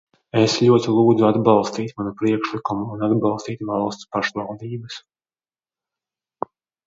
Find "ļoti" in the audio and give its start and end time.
0.67-0.93